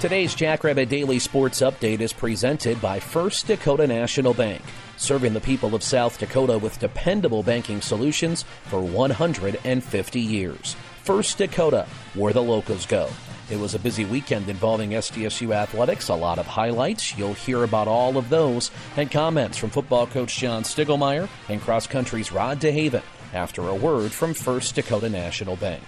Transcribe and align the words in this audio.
Today's 0.00 0.34
Jackrabbit 0.34 0.88
Daily 0.88 1.18
Sports 1.18 1.60
Update 1.60 2.00
is 2.00 2.14
presented 2.14 2.80
by 2.80 2.98
First 2.98 3.46
Dakota 3.46 3.86
National 3.86 4.32
Bank, 4.32 4.62
serving 4.96 5.34
the 5.34 5.42
people 5.42 5.74
of 5.74 5.82
South 5.82 6.18
Dakota 6.18 6.56
with 6.56 6.78
dependable 6.78 7.42
banking 7.42 7.82
solutions 7.82 8.46
for 8.64 8.80
150 8.80 10.18
years. 10.18 10.74
First 11.04 11.36
Dakota, 11.36 11.86
where 12.14 12.32
the 12.32 12.42
locals 12.42 12.86
go. 12.86 13.10
It 13.50 13.58
was 13.58 13.74
a 13.74 13.78
busy 13.78 14.06
weekend 14.06 14.48
involving 14.48 14.92
SDSU 14.92 15.54
athletics, 15.54 16.08
a 16.08 16.14
lot 16.14 16.38
of 16.38 16.46
highlights. 16.46 17.18
You'll 17.18 17.34
hear 17.34 17.62
about 17.64 17.86
all 17.86 18.16
of 18.16 18.30
those 18.30 18.70
and 18.96 19.10
comments 19.10 19.58
from 19.58 19.68
football 19.68 20.06
coach 20.06 20.34
John 20.38 20.62
Stiegelmeier 20.62 21.28
and 21.50 21.60
cross 21.60 21.86
country's 21.86 22.32
Rod 22.32 22.58
DeHaven 22.58 23.02
after 23.34 23.68
a 23.68 23.74
word 23.74 24.12
from 24.12 24.32
First 24.32 24.76
Dakota 24.76 25.10
National 25.10 25.56
Bank. 25.56 25.82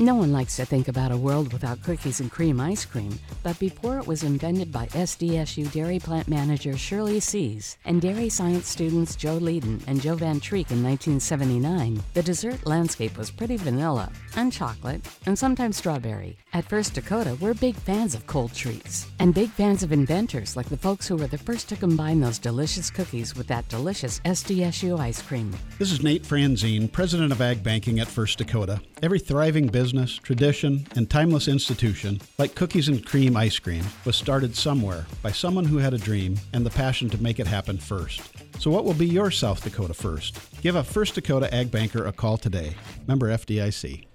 No 0.00 0.14
one 0.14 0.30
likes 0.32 0.54
to 0.56 0.64
think 0.64 0.86
about 0.86 1.10
a 1.10 1.16
world 1.16 1.52
without 1.52 1.82
cookies 1.82 2.20
and 2.20 2.30
cream 2.30 2.60
ice 2.60 2.84
cream, 2.84 3.18
but 3.42 3.58
before 3.58 3.98
it 3.98 4.06
was 4.06 4.22
invented 4.22 4.70
by 4.70 4.86
SDSU 4.86 5.72
dairy 5.72 5.98
plant 5.98 6.28
manager 6.28 6.78
Shirley 6.78 7.18
Seas 7.18 7.76
and 7.84 8.00
dairy 8.00 8.28
science 8.28 8.68
students 8.68 9.16
Joe 9.16 9.40
Leedom 9.40 9.82
and 9.88 10.00
Joe 10.00 10.14
Van 10.14 10.38
Treek 10.38 10.70
in 10.70 10.84
1979, 10.84 12.00
the 12.14 12.22
dessert 12.22 12.64
landscape 12.64 13.18
was 13.18 13.32
pretty 13.32 13.56
vanilla 13.56 14.12
and 14.36 14.52
chocolate 14.52 15.04
and 15.26 15.36
sometimes 15.36 15.78
strawberry. 15.78 16.38
At 16.52 16.66
First 16.66 16.94
Dakota, 16.94 17.36
we're 17.40 17.54
big 17.54 17.74
fans 17.74 18.14
of 18.14 18.24
cold 18.28 18.54
treats 18.54 19.08
and 19.18 19.34
big 19.34 19.50
fans 19.50 19.82
of 19.82 19.90
inventors 19.90 20.56
like 20.56 20.68
the 20.68 20.76
folks 20.76 21.08
who 21.08 21.16
were 21.16 21.26
the 21.26 21.38
first 21.38 21.68
to 21.70 21.76
combine 21.76 22.20
those 22.20 22.38
delicious 22.38 22.88
cookies 22.88 23.34
with 23.34 23.48
that 23.48 23.68
delicious 23.68 24.20
SDSU 24.20 24.96
ice 24.96 25.20
cream. 25.20 25.52
This 25.80 25.90
is 25.90 26.04
Nate 26.04 26.22
Franzen, 26.22 26.90
president 26.92 27.32
of 27.32 27.42
Ag 27.42 27.64
Banking 27.64 27.98
at 27.98 28.06
First 28.06 28.38
Dakota. 28.38 28.80
Every 29.02 29.18
thriving 29.18 29.66
business 29.66 29.87
business, 29.88 30.18
tradition, 30.18 30.86
and 30.96 31.08
timeless 31.08 31.48
institution, 31.48 32.20
like 32.36 32.54
cookies 32.54 32.88
and 32.88 33.06
cream 33.06 33.38
ice 33.38 33.58
cream, 33.58 33.82
was 34.04 34.16
started 34.16 34.54
somewhere 34.54 35.06
by 35.22 35.32
someone 35.32 35.64
who 35.64 35.78
had 35.78 35.94
a 35.94 35.98
dream 35.98 36.38
and 36.52 36.66
the 36.66 36.70
passion 36.70 37.08
to 37.08 37.22
make 37.22 37.40
it 37.40 37.46
happen 37.46 37.78
first. 37.78 38.20
So, 38.58 38.70
what 38.70 38.84
will 38.84 38.92
be 38.92 39.06
your 39.06 39.30
South 39.30 39.64
Dakota 39.64 39.94
first? 39.94 40.38
Give 40.60 40.76
a 40.76 40.84
First 40.84 41.14
Dakota 41.14 41.52
Ag 41.54 41.70
Banker 41.70 42.04
a 42.04 42.12
call 42.12 42.36
today. 42.36 42.74
Member 43.06 43.28
FDIC. 43.28 44.07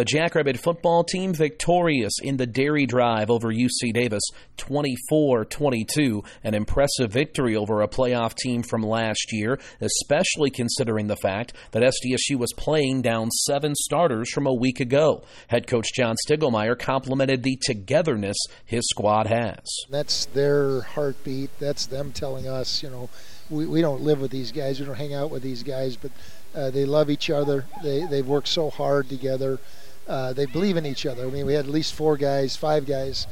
The 0.00 0.06
Jackrabbit 0.06 0.58
football 0.58 1.04
team 1.04 1.34
victorious 1.34 2.14
in 2.22 2.38
the 2.38 2.46
Dairy 2.46 2.86
Drive 2.86 3.30
over 3.30 3.52
UC 3.52 3.92
Davis 3.92 4.22
24 4.56 5.44
22. 5.44 6.22
An 6.42 6.54
impressive 6.54 7.12
victory 7.12 7.54
over 7.54 7.82
a 7.82 7.86
playoff 7.86 8.34
team 8.34 8.62
from 8.62 8.82
last 8.82 9.30
year, 9.30 9.60
especially 9.82 10.48
considering 10.48 11.08
the 11.08 11.16
fact 11.16 11.52
that 11.72 11.82
SDSU 11.82 12.38
was 12.38 12.50
playing 12.56 13.02
down 13.02 13.30
seven 13.30 13.74
starters 13.74 14.30
from 14.30 14.46
a 14.46 14.54
week 14.54 14.80
ago. 14.80 15.22
Head 15.48 15.66
coach 15.66 15.88
John 15.94 16.16
Stiegelmeier 16.26 16.78
complimented 16.78 17.42
the 17.42 17.58
togetherness 17.62 18.38
his 18.64 18.88
squad 18.88 19.26
has. 19.26 19.60
That's 19.90 20.24
their 20.24 20.80
heartbeat. 20.80 21.50
That's 21.58 21.84
them 21.84 22.12
telling 22.12 22.48
us, 22.48 22.82
you 22.82 22.88
know, 22.88 23.10
we, 23.50 23.66
we 23.66 23.82
don't 23.82 24.00
live 24.00 24.22
with 24.22 24.30
these 24.30 24.50
guys, 24.50 24.80
we 24.80 24.86
don't 24.86 24.94
hang 24.94 25.12
out 25.12 25.30
with 25.30 25.42
these 25.42 25.62
guys, 25.62 25.96
but 25.96 26.10
uh, 26.54 26.70
they 26.70 26.86
love 26.86 27.10
each 27.10 27.28
other. 27.28 27.66
They, 27.82 28.06
they've 28.06 28.26
worked 28.26 28.48
so 28.48 28.70
hard 28.70 29.10
together 29.10 29.60
uh, 30.08 30.32
they 30.32 30.46
believe 30.46 30.76
in 30.76 30.86
each 30.86 31.06
other. 31.06 31.26
I 31.26 31.30
mean, 31.30 31.46
we 31.46 31.54
had 31.54 31.66
at 31.66 31.70
least 31.70 31.94
four 31.94 32.16
guys, 32.16 32.56
five 32.56 32.86
guys 32.86 33.26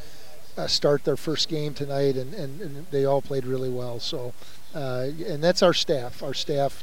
uh, 0.57 0.67
start 0.67 1.05
their 1.05 1.17
first 1.17 1.49
game 1.49 1.75
tonight, 1.75 2.17
and, 2.17 2.35
and, 2.35 2.61
and, 2.61 2.87
they 2.91 3.05
all 3.05 3.23
played 3.23 3.47
really 3.47 3.71
well. 3.71 4.01
So, 4.01 4.35
uh, 4.75 5.09
and 5.27 5.43
that's 5.43 5.63
our 5.63 5.75
staff. 5.75 6.23
Our 6.23 6.35
staff 6.35 6.83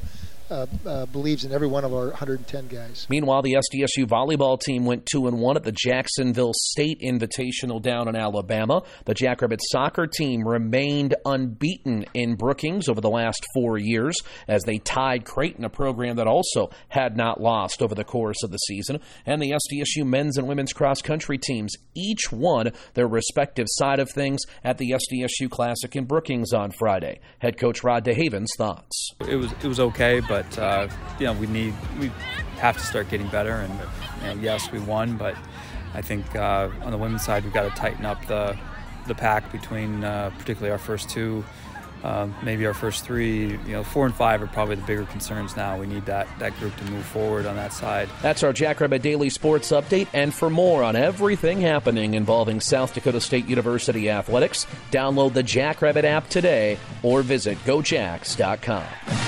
uh, 0.49 0.65
uh, 0.85 1.05
believes 1.07 1.45
in 1.45 1.51
every 1.51 1.67
one 1.67 1.83
of 1.83 1.93
our 1.93 2.07
110 2.07 2.67
guys. 2.67 3.07
Meanwhile, 3.09 3.41
the 3.41 3.53
SDSU 3.53 4.05
volleyball 4.05 4.59
team 4.59 4.85
went 4.85 5.05
two 5.05 5.27
and 5.27 5.39
one 5.39 5.55
at 5.55 5.63
the 5.63 5.71
Jacksonville 5.71 6.53
State 6.53 7.01
Invitational 7.01 7.81
down 7.81 8.07
in 8.07 8.15
Alabama. 8.15 8.83
The 9.05 9.13
Jackrabbit 9.13 9.61
soccer 9.71 10.07
team 10.07 10.47
remained 10.47 11.15
unbeaten 11.25 12.05
in 12.13 12.35
Brookings 12.35 12.87
over 12.89 13.01
the 13.01 13.09
last 13.09 13.45
four 13.53 13.77
years 13.77 14.15
as 14.47 14.63
they 14.63 14.77
tied 14.77 15.25
Creighton, 15.25 15.65
a 15.65 15.69
program 15.69 16.17
that 16.17 16.27
also 16.27 16.69
had 16.89 17.17
not 17.17 17.41
lost 17.41 17.81
over 17.81 17.95
the 17.95 18.03
course 18.03 18.43
of 18.43 18.51
the 18.51 18.57
season. 18.57 18.99
And 19.25 19.41
the 19.41 19.51
SDSU 19.51 20.05
men's 20.05 20.37
and 20.37 20.47
women's 20.47 20.73
cross 20.73 21.01
country 21.01 21.37
teams 21.37 21.73
each 21.95 22.31
won 22.31 22.71
their 22.93 23.07
respective 23.07 23.67
side 23.69 23.99
of 23.99 24.09
things 24.11 24.41
at 24.63 24.77
the 24.77 24.91
SDSU 24.91 25.49
Classic 25.49 25.95
in 25.95 26.05
Brookings 26.05 26.53
on 26.53 26.71
Friday. 26.71 27.19
Head 27.39 27.57
coach 27.57 27.83
Rod 27.83 28.05
DeHaven's 28.05 28.51
thoughts. 28.57 29.11
It 29.27 29.35
was 29.35 29.51
it 29.53 29.67
was 29.67 29.79
okay, 29.79 30.19
but 30.19 30.34
but 30.35 30.59
uh, 30.59 30.87
you 31.17 31.25
know 31.25 31.33
we 31.33 31.47
need 31.47 31.73
we 31.97 32.11
have 32.57 32.75
to 32.75 32.83
start 32.83 33.09
getting 33.09 33.27
better. 33.27 33.65
And 34.23 34.41
yes, 34.41 34.69
we 34.69 34.79
won, 34.79 35.15
but 35.15 35.35
I 35.93 36.01
think 36.01 36.35
uh, 36.35 36.69
on 36.83 36.91
the 36.91 36.97
women's 36.97 37.23
side 37.23 37.45
we've 37.45 37.53
got 37.53 37.63
to 37.63 37.81
tighten 37.81 38.05
up 38.05 38.25
the 38.25 38.57
the 39.07 39.15
pack 39.15 39.49
between 39.51 40.03
uh, 40.03 40.31
particularly 40.37 40.71
our 40.71 40.77
first 40.77 41.09
two 41.09 41.45
um, 42.05 42.35
maybe 42.43 42.67
our 42.67 42.73
first 42.75 43.03
three, 43.03 43.47
you 43.47 43.71
know, 43.71 43.83
four 43.83 44.05
and 44.05 44.13
five 44.13 44.41
are 44.43 44.47
probably 44.47 44.75
the 44.75 44.83
bigger 44.83 45.05
concerns 45.05 45.57
now. 45.57 45.79
We 45.79 45.87
need 45.87 46.05
that, 46.05 46.27
that 46.37 46.55
group 46.59 46.75
to 46.75 46.85
move 46.85 47.03
forward 47.03 47.47
on 47.47 47.55
that 47.55 47.73
side. 47.73 48.09
That's 48.21 48.43
our 48.43 48.53
Jackrabbit 48.53 49.01
Daily 49.01 49.31
Sports 49.31 49.71
Update. 49.71 50.07
And 50.13 50.31
for 50.31 50.51
more 50.51 50.83
on 50.83 50.95
everything 50.95 51.61
happening 51.61 52.13
involving 52.13 52.61
South 52.61 52.93
Dakota 52.93 53.19
State 53.19 53.47
University 53.47 54.11
athletics, 54.11 54.67
download 54.91 55.33
the 55.33 55.41
Jackrabbit 55.41 56.05
app 56.05 56.29
today 56.29 56.77
or 57.01 57.23
visit 57.23 57.57
gojacks.com. 57.65 59.24